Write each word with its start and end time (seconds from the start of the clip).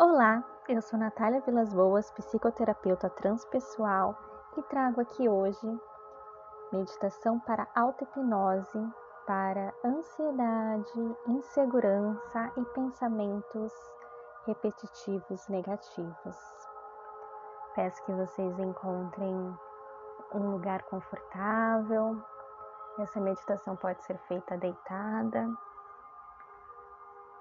Olá, 0.00 0.44
eu 0.68 0.80
sou 0.80 0.96
Natália 0.96 1.40
Vilas 1.40 1.74
Boas, 1.74 2.08
psicoterapeuta 2.12 3.10
transpessoal 3.10 4.16
e 4.56 4.62
trago 4.62 5.00
aqui 5.00 5.28
hoje 5.28 5.80
meditação 6.70 7.40
para 7.40 7.66
auto-hipnose, 7.74 8.78
para 9.26 9.74
ansiedade, 9.84 11.16
insegurança 11.26 12.52
e 12.56 12.64
pensamentos 12.66 13.72
repetitivos 14.46 15.48
negativos. 15.48 16.36
Peço 17.74 18.00
que 18.04 18.12
vocês 18.12 18.56
encontrem 18.56 19.58
um 20.32 20.50
lugar 20.52 20.80
confortável. 20.84 22.22
Essa 23.00 23.18
meditação 23.18 23.74
pode 23.74 24.00
ser 24.04 24.16
feita 24.28 24.56
deitada 24.58 25.48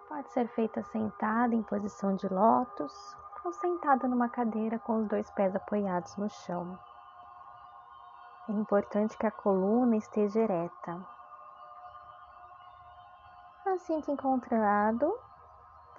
Pode 0.08 0.32
ser 0.32 0.48
feita 0.50 0.82
sentada 0.84 1.54
em 1.54 1.62
posição 1.62 2.16
de 2.16 2.28
lótus 2.30 3.18
ou 3.44 3.52
sentada 3.52 4.08
numa 4.08 4.30
cadeira 4.30 4.80
com 4.80 5.00
os 5.00 5.08
dois 5.08 5.30
pés 5.32 5.54
apoiados 5.54 6.16
no 6.16 6.30
chão. 6.30 6.80
É 8.48 8.54
importante 8.54 9.18
que 9.18 9.28
a 9.28 9.32
coluna 9.32 9.98
esteja 9.98 10.40
ereta. 10.40 11.06
Assim 13.66 14.00
que 14.00 14.10
encontrado 14.10 15.14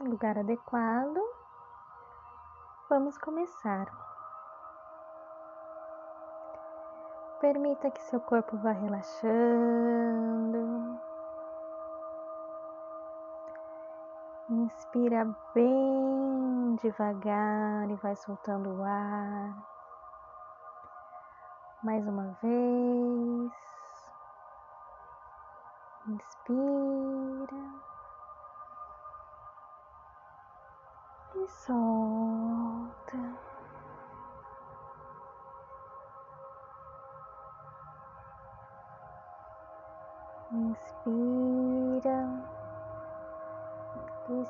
o 0.01 0.05
lugar 0.05 0.39
adequado, 0.39 1.21
vamos 2.89 3.19
começar. 3.19 3.87
Permita 7.41 7.91
que 7.91 8.01
seu 8.03 8.21
corpo 8.21 8.57
vá 8.57 8.73
relaxando. 8.73 9.79
Inspira 14.59 15.25
bem 15.55 16.75
devagar 16.83 17.89
e 17.89 17.95
vai 18.03 18.17
soltando 18.17 18.75
o 18.75 18.83
ar. 18.83 19.55
Mais 21.85 22.05
uma 22.09 22.37
vez. 22.43 23.53
Inspira. 26.09 27.57
E 31.37 31.49
solta. 31.49 33.17
Inspira 40.51 41.48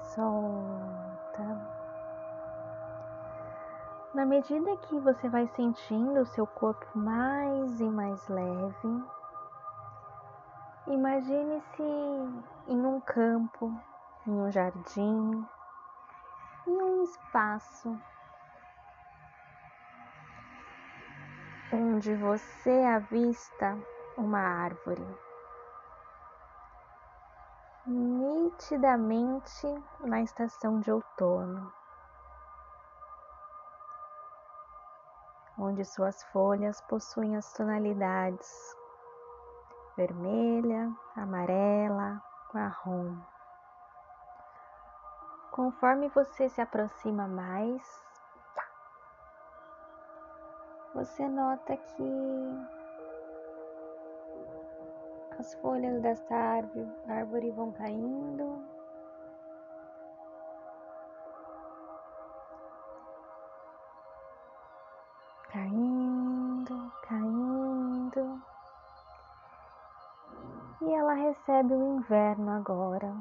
solta. 0.02 1.78
Na 4.14 4.24
medida 4.24 4.76
que 4.78 4.98
você 4.98 5.28
vai 5.28 5.46
sentindo 5.48 6.20
o 6.20 6.26
seu 6.26 6.46
corpo 6.46 6.86
mais 6.98 7.80
e 7.80 7.84
mais 7.84 8.26
leve, 8.28 9.04
imagine-se 10.86 11.82
em 12.66 12.86
um 12.86 13.00
campo, 13.00 13.72
em 14.26 14.32
um 14.32 14.50
jardim, 14.50 15.46
em 16.66 16.82
um 16.82 17.02
espaço 17.02 18.00
onde 21.72 22.14
você 22.14 22.70
avista 22.70 23.78
uma 24.16 24.40
árvore 24.40 25.06
nitidamente 27.88 29.66
na 30.00 30.20
estação 30.22 30.78
de 30.80 30.92
outono, 30.92 31.72
onde 35.58 35.84
suas 35.84 36.22
folhas 36.24 36.80
possuem 36.82 37.36
as 37.36 37.52
tonalidades 37.54 38.76
vermelha, 39.98 40.94
amarela, 41.16 42.22
marrom. 42.54 43.16
Conforme 45.50 46.08
você 46.10 46.48
se 46.48 46.60
aproxima 46.60 47.26
mais, 47.26 47.82
você 50.94 51.28
nota 51.28 51.76
que 51.76 52.77
as 55.38 55.54
folhas 55.54 56.02
desta 56.02 56.34
árvore, 56.34 57.50
vão 57.52 57.70
caindo. 57.72 58.64
Caindo, 65.52 66.92
caindo. 67.08 68.42
E 70.80 70.92
ela 70.92 71.14
recebe 71.14 71.72
o 71.72 71.96
inverno 71.96 72.50
agora. 72.50 73.14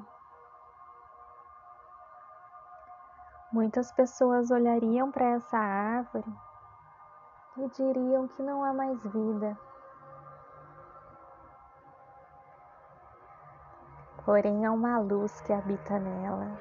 Muitas 3.52 3.92
pessoas 3.92 4.52
olhariam 4.52 5.12
para 5.12 5.26
essa 5.26 5.58
árvore 5.58 6.34
e 7.58 7.70
diriam 7.70 8.28
que 8.28 8.44
não 8.44 8.64
há 8.64 8.74
mais 8.74 9.02
vida. 9.06 9.58
Porém 14.28 14.66
há 14.66 14.72
uma 14.74 15.00
luz 15.00 15.40
que 15.40 15.54
habita 15.54 15.98
nela. 15.98 16.60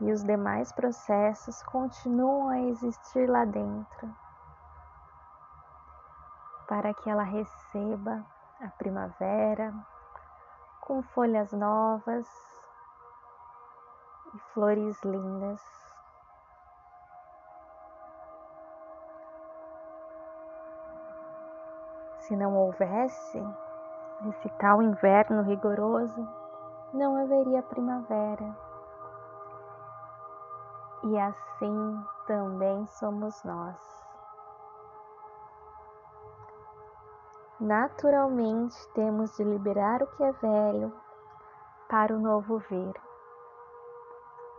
E 0.00 0.10
os 0.10 0.24
demais 0.24 0.72
processos 0.72 1.62
continuam 1.62 2.48
a 2.48 2.60
existir 2.62 3.30
lá 3.30 3.44
dentro, 3.44 4.12
para 6.66 6.92
que 6.94 7.08
ela 7.08 7.22
receba 7.22 8.26
a 8.60 8.68
primavera 8.70 9.72
com 10.80 11.00
folhas 11.00 11.52
novas 11.52 12.26
e 14.34 14.38
flores 14.52 15.00
lindas. 15.04 15.62
Se 22.18 22.34
não 22.34 22.56
houvesse 22.56 23.67
Nesse 24.20 24.48
tal 24.58 24.82
inverno 24.82 25.42
rigoroso, 25.42 26.28
não 26.92 27.16
haveria 27.22 27.62
primavera. 27.62 28.56
E 31.04 31.18
assim 31.20 32.04
também 32.26 32.84
somos 32.86 33.44
nós. 33.44 33.76
Naturalmente 37.60 38.76
temos 38.94 39.36
de 39.36 39.44
liberar 39.44 40.02
o 40.02 40.06
que 40.08 40.24
é 40.24 40.32
velho 40.32 40.92
para 41.88 42.12
o 42.12 42.18
novo 42.18 42.58
vir. 42.58 42.94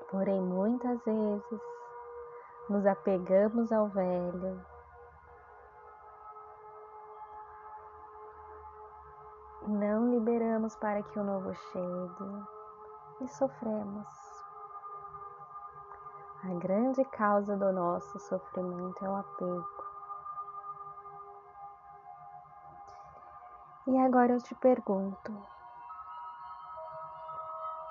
Porém, 0.10 0.42
muitas 0.42 1.04
vezes 1.04 1.62
nos 2.70 2.86
apegamos 2.86 3.72
ao 3.74 3.88
velho 3.88 4.69
não 9.70 10.10
liberamos 10.10 10.76
para 10.78 11.04
que 11.04 11.20
o 11.20 11.24
novo 11.24 11.54
chegue 11.54 12.48
e 13.22 13.28
sofremos. 13.28 14.08
A 16.44 16.54
grande 16.56 17.04
causa 17.06 17.56
do 17.56 17.72
nosso 17.72 18.18
sofrimento 18.20 19.06
é 19.06 19.10
o 19.10 19.16
apego. 19.16 19.84
E 23.88 23.98
agora 24.00 24.34
eu 24.34 24.42
te 24.42 24.56
pergunto: 24.56 25.32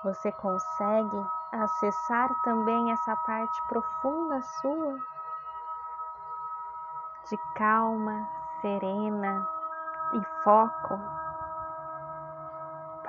você 0.03 0.31
consegue 0.33 1.27
acessar 1.51 2.29
também 2.43 2.91
essa 2.91 3.15
parte 3.17 3.67
profunda 3.67 4.41
sua 4.41 4.99
de 7.29 7.37
calma, 7.55 8.27
serena 8.61 9.47
e 10.13 10.43
foco? 10.43 11.28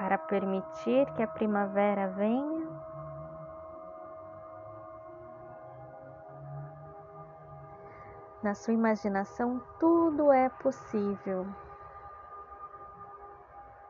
Para 0.01 0.17
permitir 0.17 1.05
que 1.13 1.23
a 1.23 1.27
primavera 1.27 2.09
venha. 2.09 2.67
Na 8.43 8.55
sua 8.55 8.73
imaginação, 8.73 9.61
tudo 9.79 10.33
é 10.33 10.49
possível. 10.49 11.47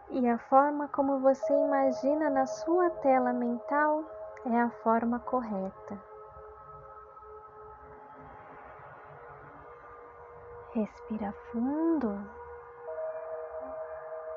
E 0.08 0.28
a 0.28 0.36
forma 0.36 0.88
como 0.88 1.20
você 1.20 1.52
imagina 1.52 2.28
na 2.28 2.44
sua 2.44 2.90
tela 2.90 3.32
mental 3.32 4.02
é 4.46 4.60
a 4.60 4.70
forma 4.82 5.20
correta. 5.20 5.96
Respira 10.72 11.32
fundo. 11.52 12.39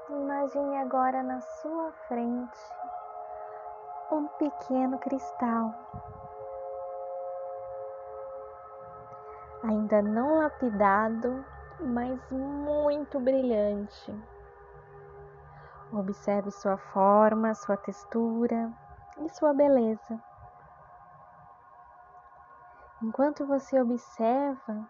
Imagine 0.09 0.77
agora 0.77 1.23
na 1.23 1.39
sua 1.39 1.91
frente 2.07 2.59
um 4.11 4.27
pequeno 4.37 4.99
cristal, 4.99 5.73
ainda 9.63 10.01
não 10.01 10.39
lapidado, 10.39 11.45
mas 11.79 12.19
muito 12.29 13.17
brilhante. 13.19 14.13
Observe 15.93 16.51
sua 16.51 16.77
forma, 16.77 17.55
sua 17.55 17.77
textura 17.77 18.71
e 19.19 19.29
sua 19.29 19.53
beleza. 19.53 20.19
Enquanto 23.01 23.45
você 23.47 23.79
observa, 23.81 24.85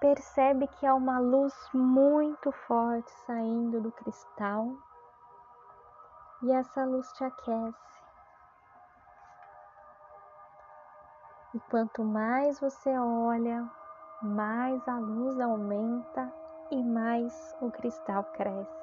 percebe 0.00 0.66
que 0.66 0.86
há 0.86 0.94
uma 0.94 1.18
luz 1.18 1.54
muito 1.74 2.50
forte 2.50 3.10
saindo 3.26 3.82
do 3.82 3.92
cristal 3.92 4.66
e 6.42 6.50
essa 6.50 6.84
luz 6.84 7.12
te 7.12 7.22
aquece. 7.22 8.00
E 11.52 11.60
quanto 11.70 12.02
mais 12.02 12.58
você 12.60 12.96
olha, 12.96 13.70
mais 14.22 14.88
a 14.88 14.98
luz 14.98 15.38
aumenta 15.38 16.32
e 16.70 16.82
mais 16.82 17.54
o 17.60 17.70
cristal 17.70 18.24
cresce. 18.32 18.80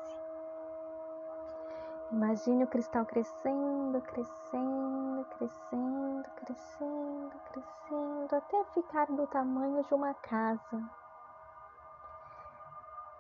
Imagine 2.12 2.64
o 2.64 2.68
cristal 2.68 3.06
crescendo, 3.06 4.02
crescendo, 4.02 5.26
crescendo, 5.38 6.30
crescendo, 6.36 7.32
crescendo, 7.52 8.36
até 8.36 8.64
ficar 8.66 9.08
do 9.08 9.26
tamanho 9.28 9.84
de 9.84 9.94
uma 9.94 10.14
casa. 10.14 11.07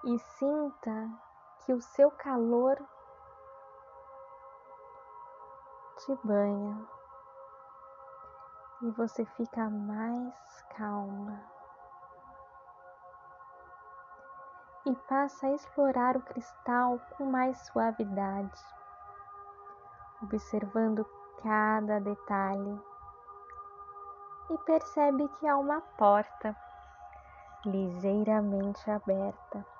E 0.03 0.19
sinta 0.19 1.09
que 1.59 1.73
o 1.73 1.81
seu 1.81 2.11
calor 2.11 2.77
te 5.97 6.15
banha 6.23 6.87
e 8.81 8.91
você 8.91 9.25
fica 9.25 9.69
mais 9.69 10.61
calma. 10.77 11.43
E 14.85 14.95
passa 15.09 15.47
a 15.47 15.51
explorar 15.51 16.15
o 16.15 16.21
cristal 16.21 16.99
com 17.17 17.25
mais 17.25 17.57
suavidade, 17.67 18.65
observando 20.21 21.05
cada 21.41 21.99
detalhe 21.99 22.81
e 24.49 24.57
percebe 24.59 25.27
que 25.27 25.47
há 25.47 25.57
uma 25.57 25.81
porta 25.81 26.55
ligeiramente 27.65 28.89
aberta. 28.89 29.76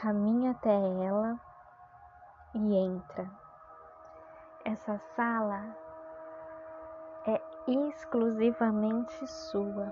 Caminha 0.00 0.50
até 0.50 0.68
ela 0.70 1.40
e 2.54 2.76
entra. 2.76 3.30
Essa 4.62 4.98
sala 5.16 5.74
é 7.26 7.40
exclusivamente 7.66 9.26
sua. 9.26 9.90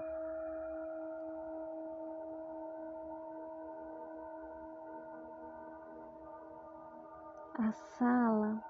A 7.58 7.72
sala 7.72 8.62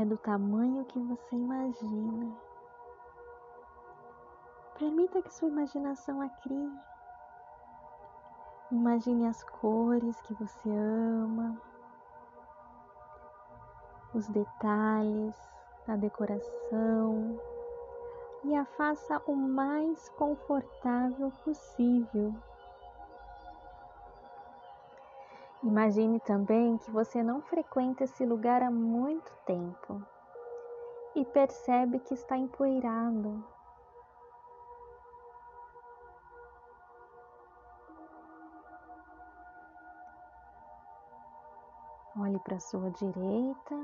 é 0.00 0.04
do 0.06 0.16
tamanho 0.16 0.86
que 0.86 0.98
você 1.00 1.36
imagina. 1.36 2.34
Permita 4.78 5.20
que 5.20 5.34
sua 5.34 5.48
imaginação 5.48 6.22
a 6.22 6.30
crie. 6.30 6.90
Imagine 8.72 9.26
as 9.26 9.42
cores 9.42 10.20
que 10.20 10.34
você 10.34 10.70
ama, 10.70 11.60
os 14.14 14.28
detalhes, 14.28 15.34
a 15.88 15.96
decoração 15.96 17.40
e 18.44 18.54
a 18.54 18.64
faça 18.64 19.20
o 19.26 19.34
mais 19.34 20.08
confortável 20.10 21.32
possível. 21.44 22.32
Imagine 25.64 26.20
também 26.20 26.78
que 26.78 26.92
você 26.92 27.24
não 27.24 27.42
frequenta 27.42 28.04
esse 28.04 28.24
lugar 28.24 28.62
há 28.62 28.70
muito 28.70 29.32
tempo 29.44 30.00
e 31.14 31.24
percebe 31.24 31.98
que 31.98 32.14
está 32.14 32.36
empoeirado. 32.36 33.44
Olhe 42.30 42.38
para 42.38 42.60
sua 42.60 42.88
direita 42.92 43.74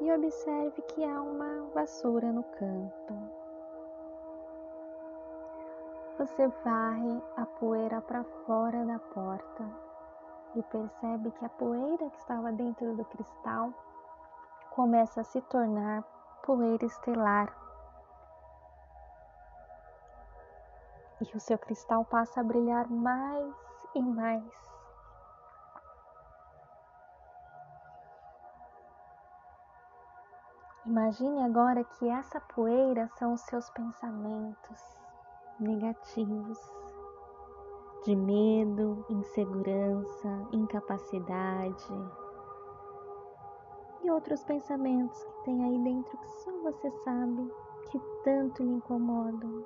e 0.00 0.12
observe 0.12 0.80
que 0.82 1.04
há 1.04 1.20
uma 1.20 1.68
vassoura 1.74 2.30
no 2.30 2.44
canto. 2.44 3.14
Você 6.18 6.46
varre 6.64 7.20
a 7.36 7.46
poeira 7.46 8.00
para 8.00 8.22
fora 8.46 8.84
da 8.84 9.00
porta 9.12 9.64
e 10.54 10.62
percebe 10.62 11.32
que 11.32 11.44
a 11.44 11.48
poeira 11.48 12.08
que 12.08 12.18
estava 12.18 12.52
dentro 12.52 12.94
do 12.94 13.04
cristal 13.06 13.74
começa 14.70 15.22
a 15.22 15.24
se 15.24 15.40
tornar 15.40 16.04
poeira 16.46 16.86
estelar. 16.86 17.52
E 21.20 21.36
o 21.36 21.40
seu 21.40 21.58
cristal 21.58 22.04
passa 22.04 22.40
a 22.40 22.44
brilhar 22.44 22.88
mais 22.88 23.52
e 23.96 24.00
mais. 24.00 24.71
Imagine 30.92 31.42
agora 31.44 31.82
que 31.84 32.06
essa 32.06 32.38
poeira 32.38 33.08
são 33.18 33.32
os 33.32 33.40
seus 33.40 33.70
pensamentos 33.70 34.78
negativos 35.58 36.58
de 38.04 38.14
medo, 38.14 39.02
insegurança, 39.08 40.28
incapacidade 40.52 41.94
e 44.02 44.10
outros 44.10 44.44
pensamentos 44.44 45.18
que 45.24 45.44
tem 45.44 45.64
aí 45.64 45.78
dentro 45.78 46.18
que 46.18 46.28
só 46.42 46.52
você 46.60 46.90
sabe 47.04 47.50
que 47.90 47.98
tanto 48.22 48.62
lhe 48.62 48.72
incomodam, 48.72 49.64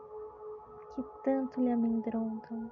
que 0.94 1.02
tanto 1.24 1.60
lhe 1.60 1.72
amedrontam. 1.72 2.70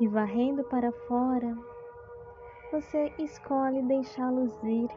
E 0.00 0.08
varrendo 0.08 0.64
para 0.64 0.90
fora 0.90 1.54
você 2.70 3.12
escolhe 3.18 3.82
deixá-los 3.82 4.62
ir 4.62 4.88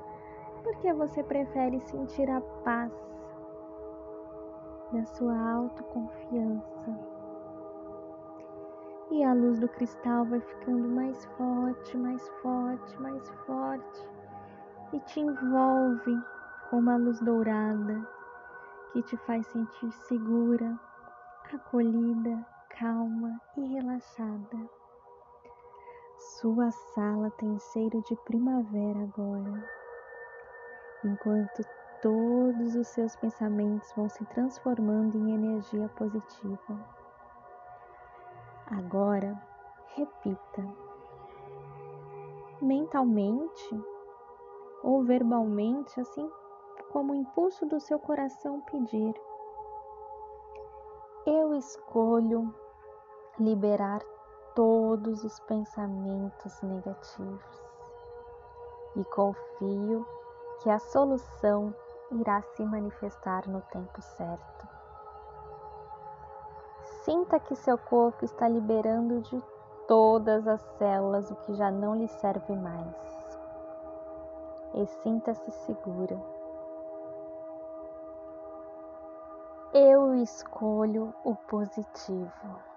porque 0.64 0.94
você 0.94 1.24
prefere 1.24 1.80
sentir 1.82 2.30
a 2.30 2.40
paz 2.64 2.92
da 4.92 5.04
sua 5.06 5.38
autoconfiança. 5.54 7.00
E 9.12 9.24
a 9.24 9.34
luz 9.34 9.60
do 9.60 9.68
cristal 9.68 10.26
vai 10.26 10.40
ficando 10.40 10.88
mais 10.88 11.26
forte, 11.38 11.98
mais 11.98 12.28
forte, 12.42 13.02
mais 13.02 13.30
forte 13.46 14.10
e 14.94 15.00
te 15.02 15.20
envolve 15.20 16.24
com 16.70 16.78
uma 16.78 16.96
luz 16.96 17.20
dourada 17.22 18.08
que 18.92 19.02
te 19.02 19.18
faz 19.18 19.46
sentir 19.48 19.92
segura, 20.08 20.80
acolhida, 21.52 22.46
calma 22.70 23.40
e 23.58 23.66
relaxada. 23.66 24.83
Sua 26.44 26.72
sala 26.72 27.32
tem 27.38 27.58
cheiro 27.58 28.02
de 28.02 28.18
primavera 28.18 29.00
agora, 29.04 29.64
enquanto 31.02 31.64
todos 32.02 32.76
os 32.76 32.86
seus 32.90 33.16
pensamentos 33.16 33.90
vão 33.96 34.10
se 34.10 34.26
transformando 34.26 35.18
em 35.18 35.36
energia 35.36 35.88
positiva. 35.96 36.78
Agora, 38.66 39.42
repita, 39.96 40.68
mentalmente 42.62 43.82
ou 44.84 45.02
verbalmente, 45.02 45.98
assim 45.98 46.30
como 46.92 47.14
o 47.14 47.16
impulso 47.16 47.66
do 47.68 47.80
seu 47.80 47.98
coração 47.98 48.60
pedir. 48.70 49.16
Eu 51.26 51.54
escolho 51.56 52.54
liberar 53.40 54.02
todos 54.56 55.24
os 55.24 55.40
pensamentos 55.42 56.62
negativos 56.62 57.64
e 58.96 59.04
confio 59.06 60.06
que 60.62 60.70
a 60.70 60.80
solução 60.80 61.74
irá 62.12 62.42
se 62.42 62.64
manifestar 62.64 63.48
no 63.48 63.62
tempo 63.62 64.02
certo. 64.02 64.68
Sinta 67.04 67.40
que 67.40 67.56
seu 67.56 67.78
corpo 67.78 68.24
está 68.24 68.48
liberando 68.48 69.22
de 69.22 69.44
todas 69.88 70.48
as 70.48 70.62
células 70.78 71.30
o 71.32 71.36
que 71.36 71.54
já 71.56 71.72
não 71.72 71.96
lhe 71.96 72.08
serve 72.08 72.56
mais. 72.56 73.40
E 74.76 74.86
sinta-se 74.86 75.52
segura. 75.52 76.20
Eu 79.74 80.14
escolho 80.16 81.14
o 81.24 81.36
positivo. 81.36 82.73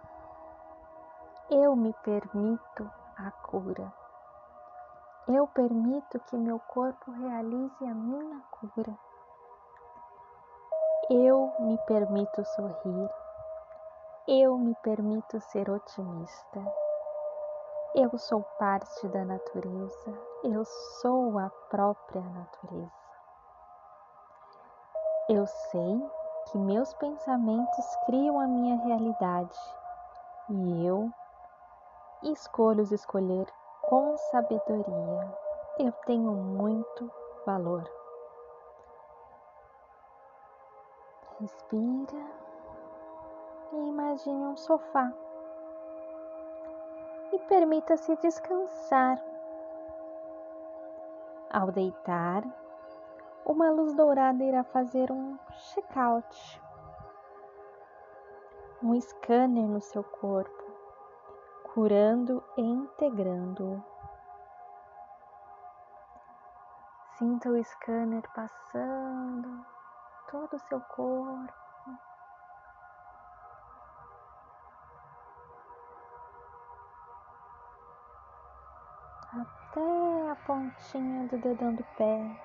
Eu 1.49 1.77
me 1.77 1.93
permito 2.03 2.91
a 3.17 3.31
cura. 3.31 3.93
Eu 5.29 5.47
permito 5.47 6.19
que 6.29 6.37
meu 6.37 6.59
corpo 6.59 7.13
realize 7.13 7.85
a 7.85 7.95
minha 7.95 8.43
cura. 8.51 8.99
Eu 11.09 11.55
me 11.61 11.79
permito 11.87 12.45
sorrir. 12.45 13.11
Eu 14.27 14.59
me 14.59 14.75
permito 14.83 15.41
ser 15.41 15.71
otimista. 15.71 16.61
Eu 17.95 18.19
sou 18.19 18.43
parte 18.59 19.07
da 19.07 19.25
natureza. 19.25 20.19
Eu 20.43 20.65
sou 21.01 21.39
a 21.39 21.49
própria 21.71 22.23
natureza. 22.23 22.91
Eu 25.29 25.47
sei 25.47 26.11
que 26.47 26.59
meus 26.59 26.93
pensamentos 26.95 27.97
criam 28.07 28.41
a 28.41 28.49
minha 28.49 28.77
realidade 28.85 29.59
e 30.49 30.87
eu 30.87 31.13
escolho 32.33 32.83
escolher 32.83 33.47
com 33.83 34.17
sabedoria. 34.31 35.39
Eu 35.79 35.93
tenho 36.07 36.33
muito 36.33 37.11
valor. 37.45 37.89
Respira 41.41 42.27
e 43.73 43.89
imagine 43.89 44.45
um 44.47 44.57
sofá. 44.57 45.13
E 47.33 47.39
permita-se 47.41 48.17
descansar. 48.17 49.23
Ao 51.51 51.71
deitar, 51.71 52.43
uma 53.45 53.71
luz 53.71 53.95
dourada 53.95 54.43
irá 54.43 54.65
fazer 54.65 55.13
um 55.13 55.39
check-out, 55.73 56.63
um 58.83 59.01
scanner 59.01 59.69
no 59.69 59.81
seu 59.81 60.03
corpo, 60.03 60.66
curando 61.77 62.43
e 62.57 62.63
integrando-o. 62.63 63.85
Sinta 67.19 67.51
o 67.51 67.63
scanner 67.63 68.27
passando 68.35 69.67
todo 70.31 70.55
o 70.55 70.59
seu 70.59 70.81
corpo. 70.81 71.53
Até 79.35 80.31
a 80.31 80.37
pontinha 80.47 81.29
do 81.29 81.37
dedão 81.37 81.75
do 81.75 81.85
pé. 81.99 82.43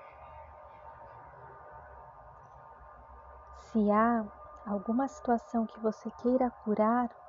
Se 3.60 3.90
há 3.90 4.26
alguma 4.68 5.08
situação 5.08 5.66
que 5.68 5.80
você 5.80 6.12
queira 6.22 6.52
curar, 6.66 7.21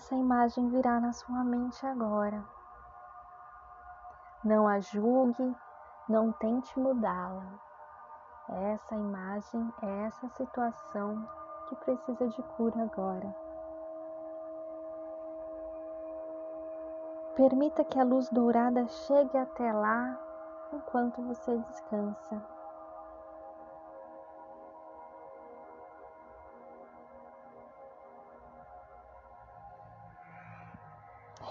essa 0.00 0.14
imagem 0.14 0.70
virá 0.70 0.98
na 0.98 1.12
sua 1.12 1.44
mente 1.44 1.84
agora. 1.84 2.42
Não 4.42 4.66
a 4.66 4.80
julgue, 4.80 5.54
não 6.08 6.32
tente 6.32 6.80
mudá-la. 6.80 7.44
Essa 8.48 8.94
imagem 8.94 9.70
é 9.82 10.06
essa 10.06 10.26
situação 10.30 11.28
que 11.68 11.76
precisa 11.76 12.28
de 12.28 12.42
cura 12.56 12.82
agora. 12.82 13.36
Permita 17.36 17.84
que 17.84 18.00
a 18.00 18.04
luz 18.04 18.30
dourada 18.30 18.88
chegue 18.88 19.36
até 19.36 19.70
lá 19.70 20.18
enquanto 20.72 21.20
você 21.20 21.58
descansa. 21.58 22.42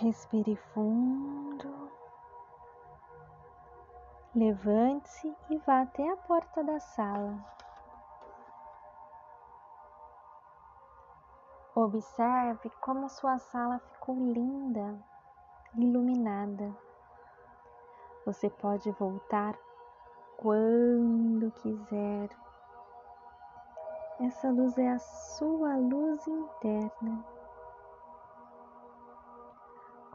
Respire 0.01 0.55
fundo. 0.55 1.91
Levante-se 4.33 5.35
e 5.49 5.57
vá 5.57 5.81
até 5.81 6.09
a 6.09 6.15
porta 6.15 6.63
da 6.63 6.79
sala. 6.79 7.37
Observe 11.75 12.69
como 12.79 13.09
sua 13.09 13.39
sala 13.39 13.79
ficou 13.79 14.15
linda, 14.15 14.97
iluminada. 15.75 16.73
Você 18.25 18.49
pode 18.49 18.89
voltar 18.91 19.53
quando 20.37 21.51
quiser. 21.61 22.29
Essa 24.21 24.49
luz 24.49 24.77
é 24.77 24.91
a 24.91 24.99
sua 24.99 25.75
luz 25.75 26.25
interna. 26.25 27.38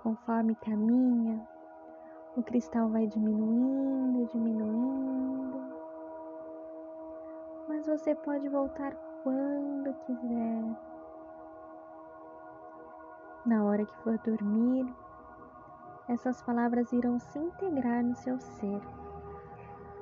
Conforme 0.04 0.54
caminha, 0.56 1.49
o 2.37 2.42
cristal 2.42 2.90
vai 2.90 3.06
diminuindo, 3.06 4.26
diminuindo, 4.26 5.64
mas 7.66 7.87
você 7.87 8.14
pode 8.14 8.46
voltar 8.50 8.94
quando 9.23 9.94
quiser. 10.04 10.62
Na 13.46 13.64
hora 13.64 13.87
que 13.87 13.96
for 14.02 14.18
dormir, 14.18 14.94
essas 16.06 16.42
palavras 16.42 16.92
irão 16.92 17.18
se 17.18 17.38
integrar 17.38 18.04
no 18.04 18.14
seu 18.14 18.38
ser 18.38 18.82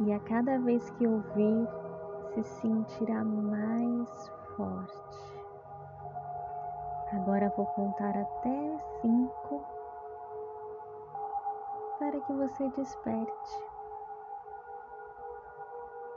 e 0.01 0.13
a 0.13 0.19
cada 0.19 0.59
vez 0.59 0.91
que 0.91 1.07
ouvir, 1.07 1.69
se 2.35 2.43
sentirá 2.43 3.23
mais 3.23 4.29
forte. 4.57 5.39
Agora 7.13 7.53
vou 7.57 7.67
contar 7.67 8.17
até 8.17 8.79
cinco 9.01 9.82
para 12.03 12.21
que 12.21 12.33
você 12.33 12.69
desperte. 12.71 13.65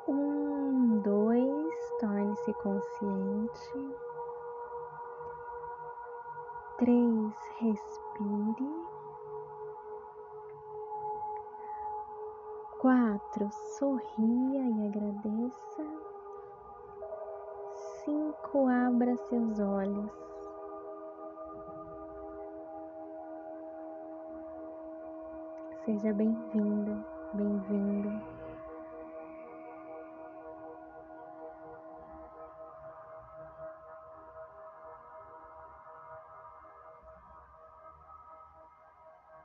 Um, 0.08 1.00
dois, 1.04 1.76
torne-se 2.00 2.54
consciente. 2.56 3.96
Três, 6.80 7.34
respire. 7.60 8.86
Quatro, 12.80 13.52
sorria 13.78 14.64
e 14.64 14.88
agradeça. 14.88 15.86
Cinco, 18.04 18.68
abra 18.68 19.16
seus 19.18 19.60
olhos. 19.60 20.35
Seja 25.86 26.12
bem-vinda, 26.12 27.06
bem-vindo. 27.32 28.10